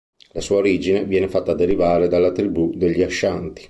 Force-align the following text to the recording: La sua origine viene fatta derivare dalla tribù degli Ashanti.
La 0.31 0.41
sua 0.41 0.55
origine 0.55 1.05
viene 1.05 1.27
fatta 1.27 1.53
derivare 1.53 2.07
dalla 2.07 2.31
tribù 2.31 2.71
degli 2.75 3.03
Ashanti. 3.03 3.59